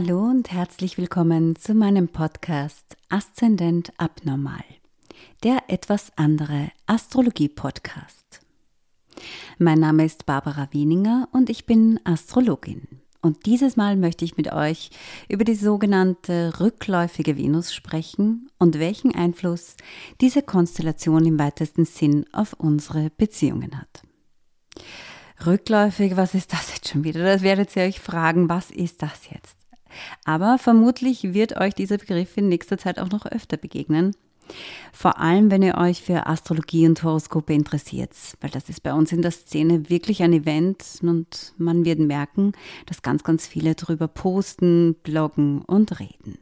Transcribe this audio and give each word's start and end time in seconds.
Hallo 0.00 0.20
und 0.20 0.52
herzlich 0.52 0.96
willkommen 0.96 1.56
zu 1.56 1.74
meinem 1.74 2.06
Podcast 2.06 2.96
Aszendent 3.08 3.92
Abnormal, 3.96 4.62
der 5.42 5.64
etwas 5.66 6.12
andere 6.14 6.70
Astrologie-Podcast. 6.86 8.42
Mein 9.58 9.80
Name 9.80 10.04
ist 10.04 10.24
Barbara 10.24 10.68
Wieninger 10.70 11.28
und 11.32 11.50
ich 11.50 11.66
bin 11.66 11.98
Astrologin. 12.04 12.86
Und 13.22 13.44
dieses 13.44 13.76
Mal 13.76 13.96
möchte 13.96 14.24
ich 14.24 14.36
mit 14.36 14.52
euch 14.52 14.90
über 15.28 15.42
die 15.42 15.56
sogenannte 15.56 16.60
rückläufige 16.60 17.36
Venus 17.36 17.74
sprechen 17.74 18.52
und 18.56 18.78
welchen 18.78 19.12
Einfluss 19.16 19.74
diese 20.20 20.42
Konstellation 20.42 21.26
im 21.26 21.40
weitesten 21.40 21.86
Sinn 21.86 22.24
auf 22.30 22.52
unsere 22.52 23.10
Beziehungen 23.10 23.76
hat. 23.76 24.04
Rückläufig, 25.44 26.16
was 26.16 26.34
ist 26.34 26.52
das 26.52 26.72
jetzt 26.72 26.88
schon 26.88 27.02
wieder? 27.02 27.24
Das 27.24 27.42
werdet 27.42 27.74
ihr 27.74 27.82
euch 27.82 27.98
fragen, 27.98 28.48
was 28.48 28.70
ist 28.70 29.02
das 29.02 29.28
jetzt? 29.28 29.57
Aber 30.24 30.58
vermutlich 30.58 31.34
wird 31.34 31.56
euch 31.56 31.74
dieser 31.74 31.98
Begriff 31.98 32.36
in 32.36 32.48
nächster 32.48 32.78
Zeit 32.78 32.98
auch 32.98 33.10
noch 33.10 33.26
öfter 33.26 33.56
begegnen. 33.56 34.14
Vor 34.92 35.18
allem, 35.18 35.50
wenn 35.50 35.62
ihr 35.62 35.76
euch 35.76 36.02
für 36.02 36.26
Astrologie 36.26 36.86
und 36.86 37.02
Horoskope 37.02 37.52
interessiert, 37.52 38.12
weil 38.40 38.50
das 38.50 38.68
ist 38.68 38.82
bei 38.82 38.94
uns 38.94 39.12
in 39.12 39.22
der 39.22 39.30
Szene 39.30 39.90
wirklich 39.90 40.22
ein 40.22 40.32
Event 40.32 40.82
und 41.02 41.52
man 41.58 41.84
wird 41.84 41.98
merken, 41.98 42.52
dass 42.86 43.02
ganz, 43.02 43.24
ganz 43.24 43.46
viele 43.46 43.74
darüber 43.74 44.08
posten, 44.08 44.94
bloggen 45.02 45.62
und 45.62 46.00
reden. 46.00 46.38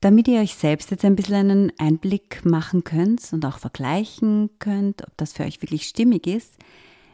Damit 0.00 0.28
ihr 0.28 0.40
euch 0.40 0.54
selbst 0.54 0.90
jetzt 0.90 1.04
ein 1.04 1.16
bisschen 1.16 1.50
einen 1.50 1.72
Einblick 1.78 2.44
machen 2.44 2.84
könnt 2.84 3.32
und 3.32 3.44
auch 3.44 3.58
vergleichen 3.58 4.48
könnt, 4.58 5.02
ob 5.06 5.14
das 5.18 5.34
für 5.34 5.44
euch 5.44 5.60
wirklich 5.60 5.84
stimmig 5.84 6.26
ist, 6.26 6.54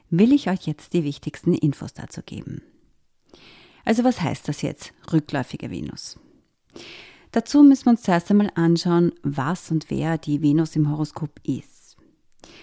will 0.08 0.32
ich 0.32 0.48
euch 0.48 0.66
jetzt 0.66 0.92
die 0.92 1.02
wichtigsten 1.02 1.54
Infos 1.54 1.94
dazu 1.94 2.22
geben. 2.24 2.62
Also 3.86 4.02
was 4.04 4.20
heißt 4.20 4.48
das 4.48 4.62
jetzt, 4.62 4.92
rückläufige 5.12 5.70
Venus? 5.70 6.18
Dazu 7.30 7.62
müssen 7.62 7.86
wir 7.86 7.90
uns 7.92 8.02
zuerst 8.02 8.30
einmal 8.30 8.50
anschauen, 8.56 9.12
was 9.22 9.70
und 9.70 9.90
wer 9.90 10.18
die 10.18 10.42
Venus 10.42 10.74
im 10.74 10.90
Horoskop 10.90 11.30
ist. 11.44 11.96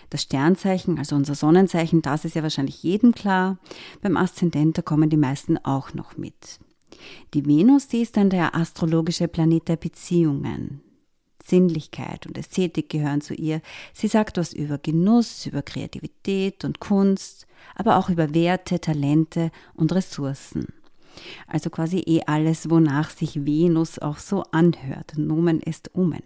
Das 0.09 0.23
Sternzeichen, 0.23 0.99
also 0.99 1.15
unser 1.15 1.33
Sonnenzeichen, 1.35 2.01
das 2.01 2.25
ist 2.25 2.35
ja 2.35 2.43
wahrscheinlich 2.43 2.83
jedem 2.83 3.13
klar. 3.13 3.57
Beim 4.01 4.17
Aszendent, 4.17 4.83
kommen 4.85 5.09
die 5.09 5.17
meisten 5.17 5.57
auch 5.57 5.93
noch 5.93 6.17
mit. 6.17 6.59
Die 7.33 7.45
Venus, 7.45 7.87
die 7.87 8.01
ist 8.01 8.17
dann 8.17 8.29
der 8.29 8.53
astrologische 8.53 9.29
Planet 9.29 9.69
der 9.69 9.77
Beziehungen. 9.77 10.81
Sinnlichkeit 11.45 12.27
und 12.27 12.37
Ästhetik 12.37 12.89
gehören 12.89 13.21
zu 13.21 13.33
ihr. 13.33 13.61
Sie 13.93 14.07
sagt 14.07 14.37
was 14.37 14.51
über 14.51 14.77
Genuss, 14.77 15.45
über 15.45 15.61
Kreativität 15.61 16.65
und 16.65 16.79
Kunst, 16.79 17.47
aber 17.75 17.97
auch 17.97 18.09
über 18.09 18.33
Werte, 18.33 18.81
Talente 18.81 19.51
und 19.73 19.93
Ressourcen. 19.93 20.67
Also 21.47 21.69
quasi 21.69 21.99
eh 22.05 22.21
alles, 22.25 22.69
wonach 22.69 23.09
sich 23.09 23.45
Venus 23.45 23.99
auch 23.99 24.17
so 24.17 24.43
anhört. 24.51 25.13
Nomen 25.17 25.61
est 25.61 25.91
Omen. 25.93 26.23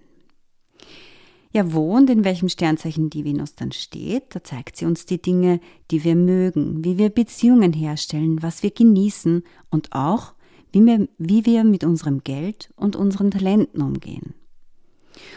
Ja, 1.53 1.73
wo 1.73 1.95
und 1.95 2.09
in 2.09 2.23
welchem 2.23 2.49
Sternzeichen 2.49 3.09
die 3.09 3.25
Venus 3.25 3.55
dann 3.55 3.71
steht, 3.71 4.35
da 4.35 4.43
zeigt 4.43 4.75
sie 4.75 4.85
uns 4.85 5.05
die 5.05 5.21
Dinge, 5.21 5.59
die 5.91 6.03
wir 6.03 6.15
mögen, 6.15 6.83
wie 6.83 6.97
wir 6.97 7.09
Beziehungen 7.09 7.73
herstellen, 7.73 8.43
was 8.43 8.63
wir 8.63 8.71
genießen 8.71 9.43
und 9.69 9.93
auch, 9.93 10.33
wie 10.71 10.85
wir, 10.85 11.07
wie 11.17 11.45
wir 11.45 11.63
mit 11.63 11.83
unserem 11.83 12.23
Geld 12.23 12.69
und 12.75 12.95
unseren 12.95 13.31
Talenten 13.31 13.81
umgehen. 13.81 14.33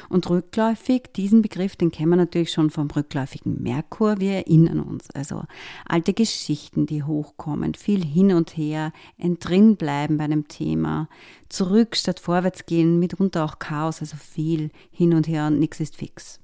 Und 0.09 0.29
rückläufig, 0.29 1.05
diesen 1.15 1.43
Begriff, 1.43 1.77
den 1.77 1.91
kennen 1.91 2.11
wir 2.11 2.17
natürlich 2.17 2.53
schon 2.53 2.71
vom 2.71 2.91
rückläufigen 2.91 3.63
Merkur. 3.63 4.21
Wir 4.21 4.33
erinnern 4.33 4.81
uns. 4.81 5.11
Also 5.11 5.45
alte 5.87 6.15
Geschichten, 6.15 6.87
die 6.87 7.03
hochkommen, 7.03 7.75
viel 7.75 8.05
hin 8.05 8.33
und 8.33 8.57
her, 8.57 8.93
entdrin 9.19 9.77
bleiben 9.77 10.19
bei 10.19 10.25
einem 10.25 10.49
Thema, 10.49 11.09
zurück 11.49 11.97
statt 11.97 12.21
vorwärts 12.21 12.67
gehen, 12.67 12.99
mitunter 12.99 13.45
auch 13.45 13.59
Chaos, 13.59 14.01
also 14.01 14.17
viel 14.17 14.71
hin 14.91 15.15
und 15.15 15.29
her 15.29 15.47
und 15.47 15.59
nichts 15.59 15.81
ist 15.81 15.97
fix. 15.97 16.41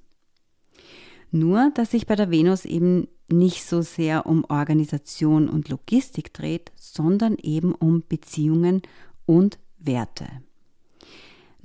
Nur, 1.30 1.70
dass 1.74 1.90
sich 1.90 2.06
bei 2.06 2.16
der 2.16 2.30
Venus 2.30 2.64
eben 2.64 3.08
nicht 3.28 3.64
so 3.64 3.82
sehr 3.82 4.26
um 4.26 4.44
Organisation 4.48 5.48
und 5.48 5.68
Logistik 5.68 6.32
dreht, 6.32 6.72
sondern 6.76 7.36
eben 7.42 7.74
um 7.74 8.04
Beziehungen 8.08 8.82
und 9.26 9.58
Werte. 9.78 10.26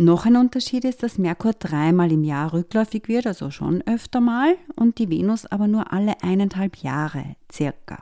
Noch 0.01 0.25
ein 0.25 0.35
Unterschied 0.35 0.83
ist, 0.83 1.03
dass 1.03 1.19
Merkur 1.19 1.53
dreimal 1.53 2.11
im 2.11 2.23
Jahr 2.23 2.53
rückläufig 2.53 3.07
wird, 3.07 3.27
also 3.27 3.51
schon 3.51 3.83
öfter 3.83 4.19
mal, 4.19 4.55
und 4.75 4.97
die 4.97 5.11
Venus 5.11 5.45
aber 5.45 5.67
nur 5.67 5.93
alle 5.93 6.23
eineinhalb 6.23 6.77
Jahre 6.77 7.35
circa. 7.51 8.01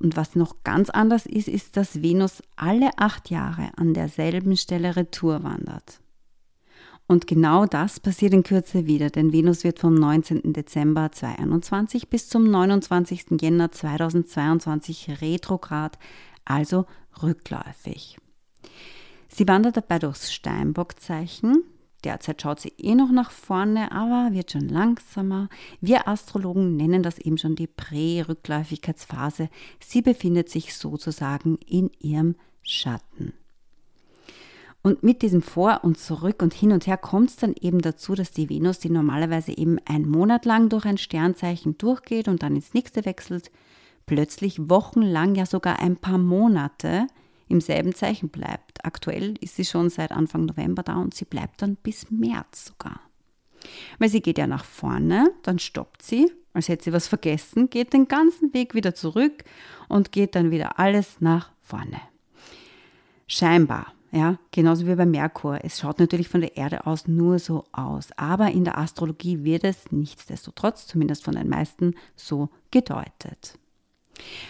Und 0.00 0.16
was 0.16 0.34
noch 0.34 0.56
ganz 0.64 0.90
anders 0.90 1.24
ist, 1.24 1.46
ist, 1.46 1.76
dass 1.76 2.02
Venus 2.02 2.42
alle 2.56 2.90
acht 2.96 3.30
Jahre 3.30 3.70
an 3.76 3.94
derselben 3.94 4.56
Stelle 4.56 4.96
Retour 4.96 5.44
wandert. 5.44 6.00
Und 7.06 7.28
genau 7.28 7.64
das 7.64 8.00
passiert 8.00 8.34
in 8.34 8.42
Kürze 8.42 8.88
wieder, 8.88 9.08
denn 9.08 9.32
Venus 9.32 9.62
wird 9.62 9.78
vom 9.78 9.94
19. 9.94 10.52
Dezember 10.52 11.12
2021 11.12 12.08
bis 12.08 12.28
zum 12.28 12.50
29. 12.50 13.40
Jänner 13.40 13.70
2022 13.70 15.20
retrograd, 15.20 15.96
also 16.44 16.86
rückläufig. 17.22 18.18
Sie 19.28 19.46
wandert 19.46 19.76
dabei 19.76 19.98
durchs 19.98 20.32
Steinbockzeichen. 20.32 21.62
Derzeit 22.04 22.40
schaut 22.40 22.60
sie 22.60 22.72
eh 22.78 22.94
noch 22.94 23.10
nach 23.10 23.30
vorne, 23.30 23.90
aber 23.90 24.32
wird 24.32 24.52
schon 24.52 24.68
langsamer. 24.68 25.48
Wir 25.80 26.06
Astrologen 26.06 26.76
nennen 26.76 27.02
das 27.02 27.18
eben 27.18 27.38
schon 27.38 27.56
die 27.56 27.66
Prä-Rückläufigkeitsphase. 27.66 29.48
Sie 29.84 30.02
befindet 30.02 30.48
sich 30.48 30.74
sozusagen 30.76 31.58
in 31.66 31.90
ihrem 31.98 32.36
Schatten. 32.62 33.32
Und 34.82 35.02
mit 35.02 35.22
diesem 35.22 35.42
Vor 35.42 35.80
und 35.82 35.98
Zurück 35.98 36.40
und 36.40 36.54
hin 36.54 36.70
und 36.70 36.86
her 36.86 36.96
kommt 36.96 37.30
es 37.30 37.36
dann 37.36 37.54
eben 37.60 37.80
dazu, 37.80 38.14
dass 38.14 38.30
die 38.30 38.48
Venus, 38.48 38.78
die 38.78 38.90
normalerweise 38.90 39.56
eben 39.56 39.78
einen 39.84 40.08
Monat 40.08 40.44
lang 40.44 40.68
durch 40.68 40.84
ein 40.84 40.98
Sternzeichen 40.98 41.76
durchgeht 41.78 42.28
und 42.28 42.44
dann 42.44 42.54
ins 42.54 42.74
nächste 42.74 43.04
wechselt, 43.04 43.50
plötzlich 44.06 44.70
wochenlang, 44.70 45.34
ja 45.34 45.46
sogar 45.46 45.80
ein 45.80 45.96
paar 45.96 46.18
Monate 46.18 47.08
im 47.48 47.60
selben 47.60 47.94
Zeichen 47.94 48.28
bleibt. 48.28 48.84
Aktuell 48.84 49.34
ist 49.40 49.56
sie 49.56 49.64
schon 49.64 49.90
seit 49.90 50.12
Anfang 50.12 50.44
November 50.44 50.82
da 50.82 50.96
und 50.96 51.14
sie 51.14 51.24
bleibt 51.24 51.62
dann 51.62 51.76
bis 51.76 52.10
März 52.10 52.66
sogar. 52.66 53.00
Weil 53.98 54.08
sie 54.08 54.20
geht 54.20 54.38
ja 54.38 54.46
nach 54.46 54.64
vorne, 54.64 55.30
dann 55.42 55.58
stoppt 55.58 56.02
sie, 56.02 56.30
als 56.52 56.68
hätte 56.68 56.84
sie 56.84 56.92
was 56.92 57.08
vergessen, 57.08 57.70
geht 57.70 57.92
den 57.92 58.08
ganzen 58.08 58.54
Weg 58.54 58.74
wieder 58.74 58.94
zurück 58.94 59.44
und 59.88 60.12
geht 60.12 60.34
dann 60.34 60.50
wieder 60.50 60.78
alles 60.78 61.20
nach 61.20 61.50
vorne. 61.60 62.00
Scheinbar, 63.26 63.92
ja, 64.10 64.38
genauso 64.52 64.86
wie 64.86 64.94
bei 64.94 65.04
Merkur. 65.04 65.58
Es 65.62 65.80
schaut 65.80 65.98
natürlich 65.98 66.28
von 66.28 66.40
der 66.40 66.56
Erde 66.56 66.86
aus 66.86 67.06
nur 67.06 67.38
so 67.38 67.64
aus, 67.72 68.08
aber 68.16 68.50
in 68.50 68.64
der 68.64 68.78
Astrologie 68.78 69.44
wird 69.44 69.64
es 69.64 69.92
nichtsdestotrotz, 69.92 70.86
zumindest 70.86 71.24
von 71.24 71.34
den 71.34 71.48
meisten, 71.48 71.94
so 72.16 72.48
gedeutet. 72.70 73.58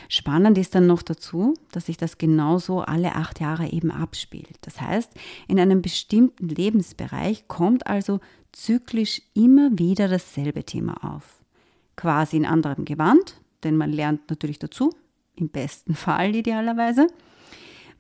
Spannend 0.09 0.59
ist 0.59 0.75
dann 0.75 0.87
noch 0.87 1.03
dazu, 1.03 1.55
dass 1.73 1.87
sich 1.87 1.97
das 1.97 2.19
genauso 2.19 2.81
alle 2.81 3.15
acht 3.15 3.41
Jahre 3.41 3.71
eben 3.71 3.91
abspielt. 3.91 4.59
Das 4.63 4.81
heißt, 4.81 5.13
in 5.47 5.61
einem 5.61 5.83
bestimmten 5.83 6.49
Lebensbereich 6.49 7.49
kommt 7.49 7.87
also 7.87 8.21
zyklisch 8.53 9.23
immer 9.35 9.71
wieder 9.73 10.09
dasselbe 10.09 10.65
Thema 10.65 11.15
auf. 11.15 11.43
Quasi 11.97 12.37
in 12.37 12.47
anderem 12.47 12.85
Gewand, 12.85 13.41
denn 13.65 13.77
man 13.77 13.93
lernt 13.93 14.31
natürlich 14.31 14.59
dazu, 14.59 14.91
im 15.37 15.49
besten 15.49 15.95
Fall 15.95 16.35
idealerweise. 16.35 17.09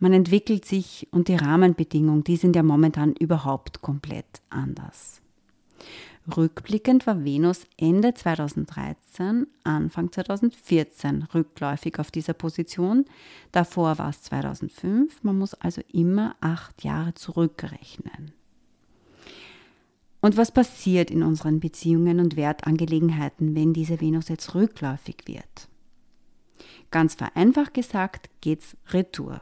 Man 0.00 0.12
entwickelt 0.12 0.64
sich 0.64 1.08
und 1.10 1.28
die 1.28 1.34
Rahmenbedingungen, 1.34 2.22
die 2.22 2.36
sind 2.36 2.54
ja 2.54 2.62
momentan 2.62 3.14
überhaupt 3.14 3.82
komplett 3.82 4.40
anders. 4.48 5.20
Rückblickend 6.36 7.06
war 7.06 7.24
Venus 7.24 7.66
Ende 7.78 8.12
2013, 8.12 9.46
Anfang 9.64 10.12
2014 10.12 11.22
rückläufig 11.34 11.98
auf 11.98 12.10
dieser 12.10 12.34
Position. 12.34 13.06
Davor 13.50 13.98
war 13.98 14.10
es 14.10 14.22
2005. 14.22 15.22
Man 15.22 15.38
muss 15.38 15.54
also 15.54 15.80
immer 15.90 16.36
acht 16.40 16.84
Jahre 16.84 17.14
zurückrechnen. 17.14 18.32
Und 20.20 20.36
was 20.36 20.52
passiert 20.52 21.10
in 21.10 21.22
unseren 21.22 21.60
Beziehungen 21.60 22.20
und 22.20 22.36
Wertangelegenheiten, 22.36 23.54
wenn 23.54 23.72
diese 23.72 24.00
Venus 24.00 24.28
jetzt 24.28 24.54
rückläufig 24.54 25.22
wird? 25.26 25.68
Ganz 26.90 27.14
vereinfacht 27.14 27.72
gesagt 27.72 28.28
geht's 28.40 28.76
retour. 28.90 29.40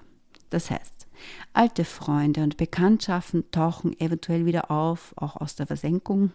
Das 0.51 0.71
heißt, 0.71 1.09
alte 1.53 1.85
Freunde 1.85 2.43
und 2.43 2.57
Bekanntschaften 2.57 3.51
tauchen 3.51 3.99
eventuell 3.99 4.47
wieder 4.47 4.71
auf, 4.71 5.15
auch 5.17 5.37
aus 5.37 5.57
der 5.57 5.67
Versenkung 5.67 6.31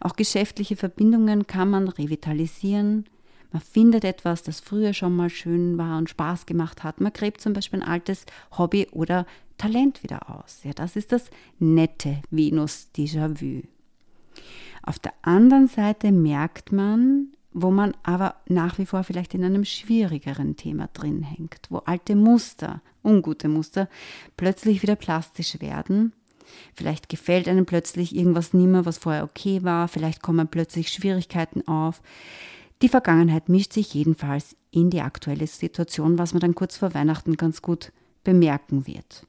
auch 0.00 0.16
geschäftliche 0.16 0.76
Verbindungen 0.76 1.46
kann 1.46 1.70
man 1.70 1.88
revitalisieren. 1.88 3.06
Man 3.50 3.62
findet 3.62 4.04
etwas, 4.04 4.42
das 4.42 4.60
früher 4.60 4.92
schon 4.92 5.16
mal 5.16 5.30
schön 5.30 5.78
war 5.78 5.98
und 5.98 6.10
Spaß 6.10 6.46
gemacht 6.46 6.84
hat. 6.84 7.00
Man 7.00 7.12
gräbt 7.12 7.40
zum 7.40 7.54
Beispiel 7.54 7.82
ein 7.82 7.88
altes 7.88 8.26
Hobby 8.56 8.88
oder 8.92 9.26
Talent 9.56 10.02
wieder 10.02 10.30
aus. 10.30 10.60
Ja, 10.64 10.72
das 10.72 10.96
ist 10.96 11.12
das 11.12 11.30
nette 11.58 12.22
Venus-Déjà-vu. 12.30 13.62
Auf 14.82 14.98
der 14.98 15.12
anderen 15.22 15.66
Seite 15.66 16.12
merkt 16.12 16.72
man, 16.72 17.32
wo 17.52 17.70
man 17.70 17.94
aber 18.02 18.36
nach 18.46 18.78
wie 18.78 18.86
vor 18.86 19.02
vielleicht 19.02 19.34
in 19.34 19.44
einem 19.44 19.64
schwierigeren 19.64 20.56
Thema 20.56 20.88
drin 20.92 21.22
hängt, 21.22 21.66
wo 21.70 21.78
alte 21.78 22.14
Muster, 22.14 22.82
ungute 23.02 23.48
Muster, 23.48 23.88
plötzlich 24.36 24.82
wieder 24.82 24.96
plastisch 24.96 25.60
werden. 25.60 26.12
Vielleicht 26.74 27.08
gefällt 27.08 27.48
einem 27.48 27.66
plötzlich 27.66 28.14
irgendwas 28.14 28.54
nicht 28.54 28.68
mehr, 28.68 28.86
was 28.86 28.98
vorher 28.98 29.24
okay 29.24 29.62
war, 29.62 29.88
vielleicht 29.88 30.22
kommen 30.22 30.48
plötzlich 30.48 30.90
Schwierigkeiten 30.90 31.66
auf. 31.66 32.02
Die 32.82 32.88
Vergangenheit 32.88 33.48
mischt 33.48 33.72
sich 33.72 33.92
jedenfalls 33.94 34.56
in 34.70 34.90
die 34.90 35.00
aktuelle 35.00 35.46
Situation, 35.46 36.18
was 36.18 36.32
man 36.32 36.40
dann 36.40 36.54
kurz 36.54 36.76
vor 36.76 36.94
Weihnachten 36.94 37.36
ganz 37.36 37.62
gut 37.62 37.92
bemerken 38.22 38.86
wird. 38.86 39.26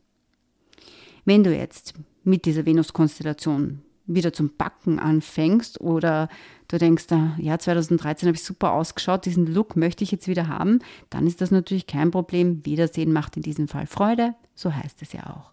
Wenn 1.25 1.43
du 1.43 1.55
jetzt 1.55 1.93
mit 2.23 2.45
dieser 2.45 2.65
Venus-Konstellation 2.65 3.81
wieder 4.05 4.33
zum 4.33 4.51
Backen 4.57 4.99
anfängst 4.99 5.79
oder 5.81 6.29
du 6.67 6.77
denkst, 6.77 7.05
ah, 7.11 7.35
ja, 7.37 7.57
2013 7.57 8.27
habe 8.27 8.35
ich 8.35 8.43
super 8.43 8.73
ausgeschaut, 8.73 9.25
diesen 9.25 9.45
Look 9.45 9.75
möchte 9.75 10.03
ich 10.03 10.11
jetzt 10.11 10.27
wieder 10.27 10.47
haben, 10.47 10.79
dann 11.09 11.27
ist 11.27 11.41
das 11.41 11.51
natürlich 11.51 11.87
kein 11.87 12.11
Problem. 12.11 12.65
Wiedersehen 12.65 13.13
macht 13.13 13.37
in 13.37 13.43
diesem 13.43 13.67
Fall 13.67 13.85
Freude, 13.85 14.35
so 14.55 14.73
heißt 14.73 15.01
es 15.01 15.13
ja 15.13 15.27
auch. 15.27 15.51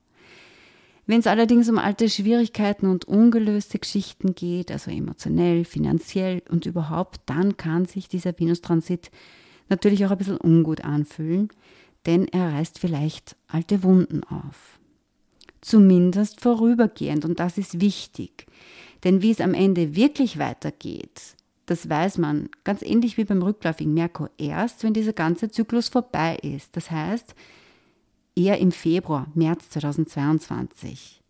Wenn 1.07 1.21
es 1.21 1.27
allerdings 1.27 1.69
um 1.69 1.79
alte 1.79 2.09
Schwierigkeiten 2.11 2.87
und 2.89 3.07
ungelöste 3.07 3.79
Geschichten 3.79 4.35
geht, 4.35 4.73
also 4.73 4.91
emotionell, 4.91 5.65
finanziell 5.65 6.43
und 6.51 6.67
überhaupt, 6.67 7.21
dann 7.27 7.57
kann 7.57 7.87
sich 7.87 8.09
dieser 8.09 8.39
Venus-Transit 8.39 9.11
natürlich 9.69 10.05
auch 10.05 10.11
ein 10.11 10.19
bisschen 10.19 10.39
ungut 10.39 10.85
anfühlen, 10.85 11.49
denn 12.07 12.27
er 12.29 12.53
reißt 12.53 12.79
vielleicht 12.79 13.37
alte 13.47 13.83
Wunden 13.83 14.25
auf 14.25 14.77
zumindest 15.67 16.41
vorübergehend. 16.41 17.25
Und 17.25 17.41
das 17.41 17.59
ist 17.59 17.81
wichtig. 17.81 18.47
Denn 19.05 19.21
wie 19.21 19.31
es 19.31 19.41
am 19.41 19.53
Ende 19.53 19.97
wirklich 19.97 20.39
weitergeht, 20.39 21.21
das 21.67 21.89
weiß 21.89 22.19
man 22.19 22.49
ganz 22.63 22.83
ähnlich 22.83 23.17
wie 23.17 23.25
beim 23.25 23.43
rückläufigen 23.43 23.93
Merkur 23.93 24.31
erst, 24.39 24.85
wenn 24.85 24.95
dieser 24.95 25.13
ganze 25.13 25.51
Zyklus 25.51 25.89
vorbei 25.89 26.37
ist. 26.37 26.77
Das 26.77 26.91
heißt, 26.91 27.35
eher 28.37 28.59
im 28.59 28.71
Februar, 28.71 29.27
März 29.35 29.71
2022. 29.71 31.23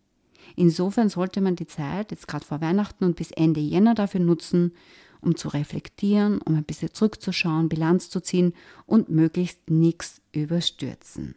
Insofern 0.56 1.08
sollte 1.08 1.40
man 1.40 1.56
die 1.56 1.66
Zeit, 1.66 2.10
jetzt 2.10 2.28
gerade 2.28 2.44
vor 2.44 2.60
Weihnachten 2.60 3.04
und 3.04 3.16
bis 3.16 3.30
Ende 3.30 3.60
Jänner 3.60 3.94
dafür 3.94 4.20
nutzen, 4.20 4.72
um 5.20 5.36
zu 5.36 5.48
reflektieren, 5.48 6.40
um 6.42 6.56
ein 6.56 6.64
bisschen 6.64 6.92
zurückzuschauen, 6.92 7.68
Bilanz 7.68 8.10
zu 8.10 8.20
ziehen 8.20 8.52
und 8.86 9.08
möglichst 9.08 9.70
nichts 9.70 10.20
überstürzen. 10.32 11.34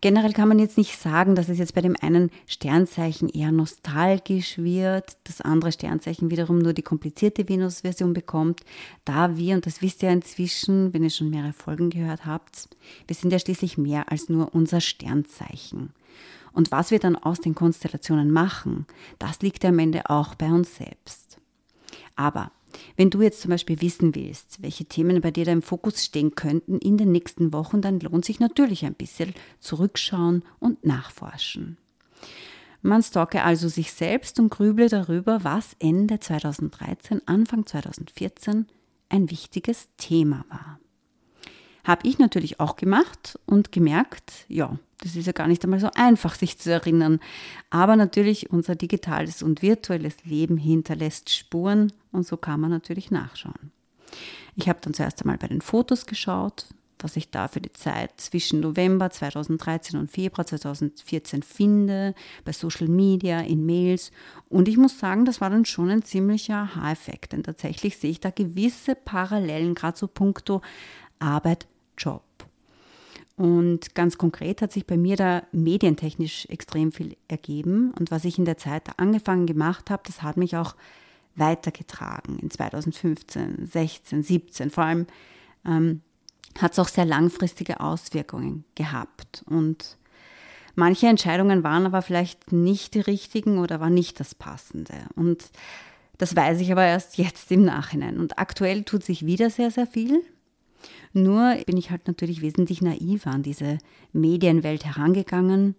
Generell 0.00 0.32
kann 0.32 0.48
man 0.48 0.60
jetzt 0.60 0.78
nicht 0.78 0.96
sagen, 0.96 1.34
dass 1.34 1.48
es 1.48 1.58
jetzt 1.58 1.74
bei 1.74 1.80
dem 1.80 1.96
einen 2.00 2.30
Sternzeichen 2.46 3.28
eher 3.28 3.50
nostalgisch 3.50 4.58
wird, 4.58 5.16
das 5.24 5.40
andere 5.40 5.72
Sternzeichen 5.72 6.30
wiederum 6.30 6.58
nur 6.58 6.72
die 6.72 6.82
komplizierte 6.82 7.48
Venus-Version 7.48 8.12
bekommt, 8.12 8.60
da 9.04 9.36
wir, 9.36 9.56
und 9.56 9.66
das 9.66 9.82
wisst 9.82 10.02
ihr 10.04 10.10
inzwischen, 10.10 10.94
wenn 10.94 11.02
ihr 11.02 11.10
schon 11.10 11.30
mehrere 11.30 11.52
Folgen 11.52 11.90
gehört 11.90 12.26
habt, 12.26 12.68
wir 13.08 13.16
sind 13.16 13.32
ja 13.32 13.40
schließlich 13.40 13.76
mehr 13.76 14.12
als 14.12 14.28
nur 14.28 14.54
unser 14.54 14.80
Sternzeichen. 14.80 15.92
Und 16.52 16.70
was 16.70 16.90
wir 16.90 16.98
dann 16.98 17.16
aus 17.16 17.40
den 17.40 17.54
Konstellationen 17.54 18.30
machen, 18.30 18.86
das 19.18 19.40
liegt 19.42 19.64
am 19.64 19.78
Ende 19.78 20.08
auch 20.10 20.34
bei 20.34 20.46
uns 20.46 20.76
selbst. 20.76 21.38
Aber 22.16 22.52
wenn 22.96 23.10
du 23.10 23.22
jetzt 23.22 23.40
zum 23.40 23.50
Beispiel 23.50 23.80
wissen 23.80 24.14
willst, 24.14 24.62
welche 24.62 24.84
Themen 24.84 25.20
bei 25.20 25.30
dir 25.30 25.44
da 25.44 25.52
im 25.52 25.62
Fokus 25.62 26.04
stehen 26.04 26.34
könnten 26.34 26.78
in 26.78 26.96
den 26.96 27.12
nächsten 27.12 27.52
Wochen, 27.52 27.80
dann 27.80 28.00
lohnt 28.00 28.24
sich 28.24 28.40
natürlich 28.40 28.84
ein 28.84 28.94
bisschen 28.94 29.34
zurückschauen 29.60 30.44
und 30.58 30.84
nachforschen. 30.84 31.78
Man 32.82 33.02
stalke 33.02 33.42
also 33.42 33.68
sich 33.68 33.92
selbst 33.92 34.38
und 34.38 34.50
grüble 34.50 34.88
darüber, 34.88 35.42
was 35.42 35.74
Ende 35.80 36.20
2013, 36.20 37.22
Anfang 37.26 37.66
2014 37.66 38.66
ein 39.08 39.30
wichtiges 39.30 39.88
Thema 39.96 40.44
war. 40.48 40.78
Habe 41.84 42.06
ich 42.06 42.18
natürlich 42.18 42.60
auch 42.60 42.76
gemacht 42.76 43.38
und 43.46 43.72
gemerkt, 43.72 44.44
ja, 44.48 44.78
das 45.00 45.16
ist 45.16 45.26
ja 45.26 45.32
gar 45.32 45.46
nicht 45.46 45.64
einmal 45.64 45.80
so 45.80 45.90
einfach, 45.94 46.34
sich 46.34 46.58
zu 46.58 46.72
erinnern. 46.72 47.20
Aber 47.70 47.96
natürlich, 47.96 48.50
unser 48.50 48.74
digitales 48.74 49.42
und 49.42 49.62
virtuelles 49.62 50.24
Leben 50.24 50.56
hinterlässt 50.56 51.30
Spuren 51.30 51.92
und 52.18 52.26
so 52.26 52.36
kann 52.36 52.60
man 52.60 52.70
natürlich 52.70 53.10
nachschauen. 53.10 53.72
Ich 54.56 54.68
habe 54.68 54.80
dann 54.82 54.94
zuerst 54.94 55.22
einmal 55.22 55.38
bei 55.38 55.48
den 55.48 55.60
Fotos 55.60 56.06
geschaut, 56.06 56.66
was 56.98 57.16
ich 57.16 57.30
da 57.30 57.48
für 57.48 57.60
die 57.60 57.72
Zeit 57.72 58.20
zwischen 58.20 58.60
November 58.60 59.10
2013 59.10 59.98
und 59.98 60.10
Februar 60.10 60.46
2014 60.46 61.42
finde, 61.42 62.14
bei 62.44 62.52
Social 62.52 62.88
Media, 62.88 63.40
in 63.40 63.64
Mails. 63.64 64.10
Und 64.48 64.68
ich 64.68 64.76
muss 64.76 64.98
sagen, 64.98 65.24
das 65.24 65.40
war 65.40 65.50
dann 65.50 65.64
schon 65.64 65.90
ein 65.90 66.02
ziemlicher 66.02 66.56
Aha-Effekt, 66.56 67.32
denn 67.32 67.44
tatsächlich 67.44 67.96
sehe 67.98 68.10
ich 68.10 68.20
da 68.20 68.30
gewisse 68.30 68.94
Parallelen, 68.94 69.74
gerade 69.74 69.96
so 69.96 70.08
puncto 70.08 70.60
Arbeit, 71.20 71.66
Job. 71.96 72.24
Und 73.36 73.94
ganz 73.94 74.18
konkret 74.18 74.62
hat 74.62 74.72
sich 74.72 74.84
bei 74.84 74.96
mir 74.96 75.14
da 75.14 75.44
medientechnisch 75.52 76.46
extrem 76.46 76.90
viel 76.90 77.16
ergeben. 77.28 77.92
Und 77.96 78.10
was 78.10 78.24
ich 78.24 78.36
in 78.36 78.44
der 78.44 78.58
Zeit 78.58 78.98
angefangen 78.98 79.46
gemacht 79.46 79.90
habe, 79.90 80.02
das 80.04 80.22
hat 80.22 80.36
mich 80.36 80.56
auch 80.56 80.74
weitergetragen 81.38 82.38
in 82.38 82.50
2015, 82.50 83.66
16, 83.66 84.22
17. 84.22 84.70
Vor 84.70 84.84
allem 84.84 85.06
ähm, 85.66 86.02
hat 86.58 86.72
es 86.72 86.78
auch 86.78 86.88
sehr 86.88 87.04
langfristige 87.04 87.80
Auswirkungen 87.80 88.64
gehabt. 88.74 89.44
Und 89.46 89.96
manche 90.74 91.06
Entscheidungen 91.06 91.62
waren 91.62 91.86
aber 91.86 92.02
vielleicht 92.02 92.52
nicht 92.52 92.94
die 92.94 93.00
richtigen 93.00 93.58
oder 93.58 93.80
war 93.80 93.90
nicht 93.90 94.20
das 94.20 94.34
Passende. 94.34 94.94
Und 95.14 95.50
das 96.18 96.34
weiß 96.34 96.60
ich 96.60 96.72
aber 96.72 96.84
erst 96.84 97.16
jetzt 97.16 97.50
im 97.52 97.64
Nachhinein. 97.64 98.18
Und 98.18 98.38
aktuell 98.38 98.82
tut 98.82 99.04
sich 99.04 99.24
wieder 99.24 99.50
sehr, 99.50 99.70
sehr 99.70 99.86
viel. 99.86 100.22
Nur 101.12 101.56
bin 101.66 101.76
ich 101.76 101.90
halt 101.90 102.06
natürlich 102.06 102.42
wesentlich 102.42 102.82
naiver 102.82 103.30
an 103.30 103.42
diese 103.42 103.78
Medienwelt 104.12 104.84
herangegangen. 104.84 105.74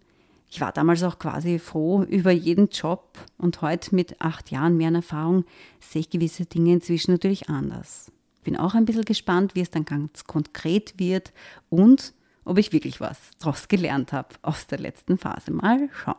Ich 0.51 0.61
war 0.61 0.71
damals 0.71 1.03
auch 1.03 1.19
quasi 1.19 1.59
froh 1.59 2.03
über 2.03 2.31
jeden 2.31 2.69
Job 2.69 3.19
und 3.37 3.61
heute 3.61 3.93
mit 3.93 4.19
acht 4.19 4.49
Jahren 4.49 4.77
mehr 4.77 4.91
Erfahrung 4.91 5.45
sehe 5.79 6.01
ich 6.01 6.09
gewisse 6.09 6.45
Dinge 6.45 6.73
inzwischen 6.73 7.11
natürlich 7.11 7.49
anders. 7.49 8.11
Bin 8.43 8.57
auch 8.57 8.73
ein 8.73 8.85
bisschen 8.85 9.05
gespannt, 9.05 9.53
wie 9.53 9.61
es 9.61 9.69
dann 9.69 9.85
ganz 9.85 10.23
konkret 10.23 10.95
wird 10.97 11.33
und 11.69 12.13
ob 12.45 12.57
ich 12.57 12.73
wirklich 12.73 12.99
was 12.99 13.19
daraus 13.37 13.67
gelernt 13.67 14.11
habe 14.11 14.29
aus 14.41 14.65
der 14.65 14.79
letzten 14.79 15.19
Phase. 15.19 15.51
Mal 15.51 15.89
schauen. 15.93 16.15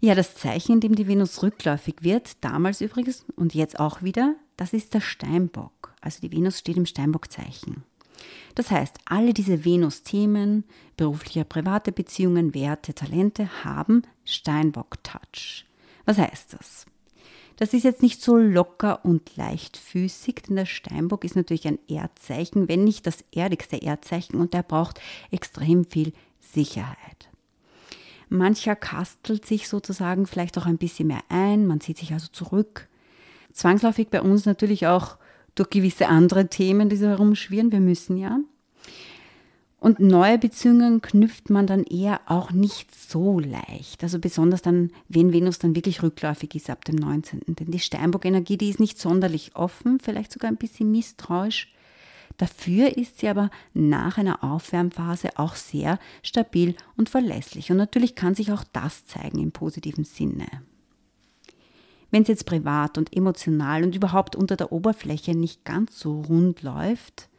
Ja, 0.00 0.14
das 0.14 0.34
Zeichen, 0.34 0.72
in 0.72 0.80
dem 0.80 0.94
die 0.94 1.06
Venus 1.06 1.42
rückläufig 1.42 1.96
wird, 2.00 2.42
damals 2.42 2.80
übrigens 2.80 3.24
und 3.36 3.54
jetzt 3.54 3.78
auch 3.78 4.02
wieder, 4.02 4.34
das 4.56 4.72
ist 4.72 4.94
der 4.94 5.00
Steinbock. 5.00 5.94
Also 6.00 6.20
die 6.22 6.32
Venus 6.32 6.58
steht 6.58 6.76
im 6.76 6.86
Steinbockzeichen. 6.86 7.84
Das 8.54 8.70
heißt, 8.70 8.96
alle 9.04 9.32
diese 9.32 9.64
Venus-Themen, 9.64 10.64
berufliche, 10.96 11.44
private 11.44 11.92
Beziehungen, 11.92 12.54
Werte, 12.54 12.94
Talente 12.94 13.64
haben 13.64 14.02
Steinbock-Touch. 14.24 15.64
Was 16.04 16.18
heißt 16.18 16.54
das? 16.54 16.86
Das 17.56 17.74
ist 17.74 17.84
jetzt 17.84 18.02
nicht 18.02 18.20
so 18.20 18.36
locker 18.36 19.04
und 19.04 19.36
leichtfüßig, 19.36 20.42
denn 20.48 20.56
der 20.56 20.66
Steinbock 20.66 21.24
ist 21.24 21.36
natürlich 21.36 21.68
ein 21.68 21.78
Erdzeichen, 21.88 22.68
wenn 22.68 22.84
nicht 22.84 23.06
das 23.06 23.24
erdigste 23.32 23.76
Erdzeichen 23.76 24.40
und 24.40 24.54
der 24.54 24.62
braucht 24.62 25.00
extrem 25.30 25.84
viel 25.84 26.12
Sicherheit. 26.40 27.28
Mancher 28.28 28.74
kastelt 28.74 29.44
sich 29.44 29.68
sozusagen 29.68 30.26
vielleicht 30.26 30.56
auch 30.56 30.66
ein 30.66 30.78
bisschen 30.78 31.08
mehr 31.08 31.22
ein, 31.28 31.66
man 31.66 31.80
zieht 31.80 31.98
sich 31.98 32.12
also 32.12 32.28
zurück. 32.32 32.88
Zwangsläufig 33.52 34.08
bei 34.08 34.22
uns 34.22 34.46
natürlich 34.46 34.86
auch 34.86 35.18
durch 35.54 35.70
gewisse 35.70 36.08
andere 36.08 36.48
Themen, 36.48 36.88
die 36.88 36.96
so 36.96 37.06
herumschwirren. 37.06 37.72
Wir 37.72 37.80
müssen 37.80 38.16
ja. 38.16 38.38
Und 39.82 39.98
neue 39.98 40.38
Beziehungen 40.38 41.02
knüpft 41.02 41.50
man 41.50 41.66
dann 41.66 41.82
eher 41.82 42.20
auch 42.26 42.52
nicht 42.52 42.94
so 42.94 43.40
leicht. 43.40 44.04
Also 44.04 44.20
besonders 44.20 44.62
dann, 44.62 44.92
wenn 45.08 45.32
Venus 45.32 45.58
dann 45.58 45.74
wirklich 45.74 46.04
rückläufig 46.04 46.54
ist 46.54 46.70
ab 46.70 46.84
dem 46.84 46.94
19. 46.94 47.40
Denn 47.48 47.70
die 47.70 47.80
Steinbock-Energie, 47.80 48.56
die 48.56 48.70
ist 48.70 48.78
nicht 48.78 49.00
sonderlich 49.00 49.56
offen, 49.56 49.98
vielleicht 49.98 50.30
sogar 50.30 50.52
ein 50.52 50.56
bisschen 50.56 50.92
misstrauisch. 50.92 51.72
Dafür 52.36 52.96
ist 52.96 53.18
sie 53.18 53.28
aber 53.28 53.50
nach 53.74 54.18
einer 54.18 54.44
Aufwärmphase 54.44 55.30
auch 55.36 55.56
sehr 55.56 55.98
stabil 56.22 56.76
und 56.96 57.08
verlässlich. 57.08 57.72
Und 57.72 57.76
natürlich 57.76 58.14
kann 58.14 58.36
sich 58.36 58.52
auch 58.52 58.62
das 58.72 59.04
zeigen 59.06 59.40
im 59.40 59.50
positiven 59.50 60.04
Sinne. 60.04 60.46
Wenn 62.12 62.22
es 62.22 62.28
jetzt 62.28 62.46
privat 62.46 62.98
und 62.98 63.16
emotional 63.16 63.82
und 63.82 63.96
überhaupt 63.96 64.36
unter 64.36 64.54
der 64.54 64.70
Oberfläche 64.70 65.34
nicht 65.34 65.64
ganz 65.64 65.98
so 65.98 66.20
rund 66.20 66.62
läuft, 66.62 67.30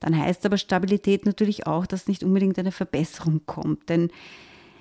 dann 0.00 0.18
heißt 0.18 0.44
aber 0.44 0.58
Stabilität 0.58 1.24
natürlich 1.24 1.68
auch, 1.68 1.86
dass 1.86 2.08
nicht 2.08 2.24
unbedingt 2.24 2.58
eine 2.58 2.72
Verbesserung 2.72 3.42
kommt. 3.46 3.88
Denn 3.88 4.10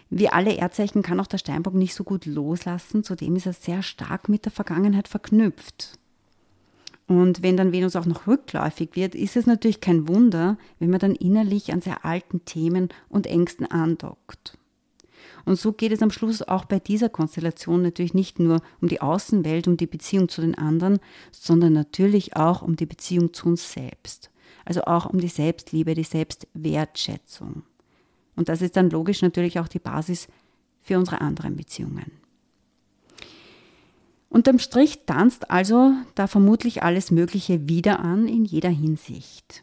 wie 0.09 0.27
alle 0.27 0.55
Erdzeichen 0.55 1.03
kann 1.03 1.19
auch 1.19 1.27
der 1.27 1.37
Steinbock 1.37 1.75
nicht 1.75 1.93
so 1.93 2.03
gut 2.03 2.25
loslassen, 2.25 3.03
zudem 3.03 3.35
ist 3.35 3.45
er 3.45 3.53
sehr 3.53 3.83
stark 3.83 4.27
mit 4.27 4.45
der 4.45 4.51
Vergangenheit 4.51 5.07
verknüpft. 5.07 5.99
Und 7.07 7.43
wenn 7.43 7.57
dann 7.57 7.71
Venus 7.71 7.95
auch 7.95 8.07
noch 8.07 8.25
rückläufig 8.25 8.95
wird, 8.95 9.13
ist 9.13 9.37
es 9.37 9.45
natürlich 9.45 9.81
kein 9.81 10.07
Wunder, 10.07 10.57
wenn 10.79 10.89
man 10.89 10.99
dann 10.99 11.13
innerlich 11.13 11.71
an 11.71 11.81
sehr 11.81 12.05
alten 12.05 12.43
Themen 12.45 12.89
und 13.07 13.27
Ängsten 13.27 13.69
andockt. 13.69 14.57
Und 15.45 15.57
so 15.57 15.74
geht 15.74 15.91
es 15.91 16.01
am 16.01 16.12
Schluss 16.12 16.41
auch 16.41 16.65
bei 16.65 16.79
dieser 16.79 17.10
Konstellation 17.10 17.81
natürlich 17.81 18.13
nicht 18.13 18.39
nur 18.39 18.62
um 18.81 18.88
die 18.88 19.01
Außenwelt, 19.01 19.67
um 19.67 19.77
die 19.77 19.88
Beziehung 19.88 20.29
zu 20.29 20.41
den 20.41 20.55
anderen, 20.55 21.00
sondern 21.31 21.74
natürlich 21.74 22.36
auch 22.36 22.62
um 22.62 22.75
die 22.75 22.86
Beziehung 22.86 23.33
zu 23.33 23.48
uns 23.48 23.71
selbst. 23.71 24.31
Also 24.65 24.83
auch 24.83 25.05
um 25.05 25.19
die 25.19 25.27
Selbstliebe, 25.27 25.95
die 25.95 26.03
Selbstwertschätzung. 26.03 27.63
Und 28.36 28.50
das 28.50 28.62
ist 28.62 28.75
dann 28.75 28.89
logisch 28.89 29.21
natürlich 29.21 29.60
auch 29.60 29.67
die 29.67 29.79
Basis 29.79 30.27
für 30.81 30.98
unsere 30.98 31.21
anderen 31.21 31.55
Beziehungen. 31.55 32.12
Unterm 34.29 34.60
Strich 34.60 35.05
tanzt 35.05 35.51
also 35.51 35.91
da 36.15 36.25
vermutlich 36.25 36.83
alles 36.83 37.12
Mögliche 37.12 37.67
wieder 37.67 38.00
an 38.00 38.27
in 38.27 38.45
jeder 38.45 38.69
Hinsicht. 38.69 39.62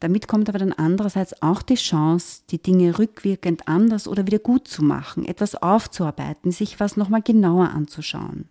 Damit 0.00 0.28
kommt 0.28 0.48
aber 0.48 0.58
dann 0.58 0.72
andererseits 0.72 1.42
auch 1.42 1.62
die 1.62 1.76
Chance, 1.76 2.42
die 2.50 2.62
Dinge 2.62 2.98
rückwirkend 2.98 3.66
anders 3.66 4.06
oder 4.06 4.26
wieder 4.26 4.38
gut 4.38 4.68
zu 4.68 4.84
machen, 4.84 5.24
etwas 5.24 5.54
aufzuarbeiten, 5.54 6.52
sich 6.52 6.78
was 6.80 6.96
nochmal 6.96 7.22
genauer 7.22 7.70
anzuschauen. 7.70 8.48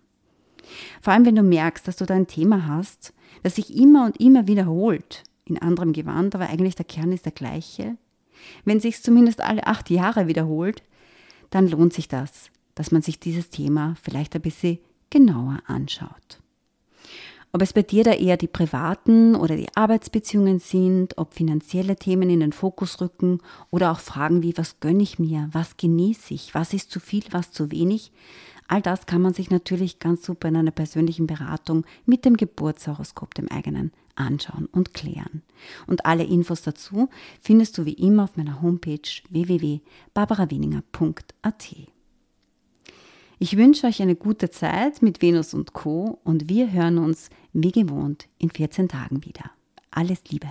Vor 1.01 1.13
allem, 1.13 1.25
wenn 1.25 1.35
du 1.35 1.43
merkst, 1.43 1.87
dass 1.87 1.97
du 1.97 2.05
da 2.05 2.15
ein 2.15 2.27
Thema 2.27 2.67
hast, 2.67 3.13
das 3.43 3.55
sich 3.55 3.75
immer 3.75 4.05
und 4.05 4.19
immer 4.19 4.47
wiederholt, 4.47 5.23
in 5.45 5.61
anderem 5.61 5.93
Gewand, 5.93 6.33
aber 6.33 6.49
eigentlich 6.49 6.75
der 6.75 6.85
Kern 6.85 7.11
ist 7.11 7.25
der 7.25 7.31
gleiche. 7.31 7.97
Wenn 8.63 8.79
sich 8.79 9.03
zumindest 9.03 9.41
alle 9.41 9.67
acht 9.67 9.91
Jahre 9.91 10.27
wiederholt, 10.27 10.83
dann 11.51 11.69
lohnt 11.69 11.93
sich 11.93 12.07
das, 12.07 12.49
dass 12.73 12.91
man 12.91 13.03
sich 13.03 13.19
dieses 13.19 13.49
Thema 13.49 13.95
vielleicht 14.01 14.35
ein 14.35 14.41
bisschen 14.41 14.79
genauer 15.11 15.61
anschaut. 15.67 16.41
Ob 17.55 17.61
es 17.61 17.71
bei 17.71 17.83
dir 17.83 18.03
da 18.03 18.11
eher 18.11 18.35
die 18.35 18.49
privaten 18.49 19.33
oder 19.33 19.55
die 19.55 19.69
Arbeitsbeziehungen 19.75 20.59
sind, 20.59 21.17
ob 21.17 21.33
finanzielle 21.33 21.95
Themen 21.95 22.29
in 22.29 22.41
den 22.41 22.51
Fokus 22.51 22.99
rücken 22.99 23.39
oder 23.71 23.93
auch 23.93 23.99
Fragen 23.99 24.43
wie, 24.43 24.57
was 24.57 24.81
gönne 24.81 25.03
ich 25.03 25.19
mir, 25.19 25.47
was 25.53 25.77
genieße 25.77 26.33
ich, 26.33 26.53
was 26.53 26.73
ist 26.73 26.91
zu 26.91 26.99
viel, 26.99 27.23
was 27.31 27.51
zu 27.51 27.71
wenig, 27.71 28.11
all 28.67 28.81
das 28.81 29.05
kann 29.05 29.21
man 29.21 29.33
sich 29.33 29.51
natürlich 29.51 29.99
ganz 29.99 30.25
super 30.25 30.49
in 30.49 30.57
einer 30.57 30.71
persönlichen 30.71 31.27
Beratung 31.27 31.85
mit 32.05 32.25
dem 32.25 32.35
Geburtshoroskop, 32.35 33.33
dem 33.35 33.49
eigenen, 33.49 33.93
anschauen 34.15 34.65
und 34.65 34.93
klären. 34.93 35.41
Und 35.87 36.05
alle 36.05 36.25
Infos 36.25 36.61
dazu 36.61 37.07
findest 37.39 37.77
du 37.77 37.85
wie 37.85 37.93
immer 37.93 38.25
auf 38.25 38.35
meiner 38.35 38.61
Homepage 38.61 38.99
www.barbaraweninger.at. 39.29 41.94
Ich 43.37 43.57
wünsche 43.57 43.87
euch 43.87 44.01
eine 44.01 44.15
gute 44.15 44.49
Zeit 44.49 45.01
mit 45.01 45.21
Venus 45.21 45.53
und 45.53 45.73
Co. 45.73 46.19
und 46.23 46.49
wir 46.49 46.71
hören 46.71 46.97
uns 46.97 47.29
wie 47.51 47.71
gewohnt 47.71 48.27
in 48.37 48.49
14 48.49 48.87
Tagen 48.87 49.25
wieder. 49.25 49.51
Alles 49.91 50.23
Liebe. 50.29 50.47